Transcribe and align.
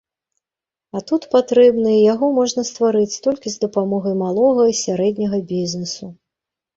А 0.99 0.99
тут 1.09 1.25
патрэбны, 1.33 1.91
і 1.97 1.99
яго 2.13 2.29
можна 2.37 2.63
стварыць 2.69 3.19
толькі 3.27 3.47
з 3.57 3.59
дапамогай 3.65 4.15
малога 4.23 4.63
і 4.71 4.73
сярэдняга 4.81 5.39
бізнэсу. 5.53 6.11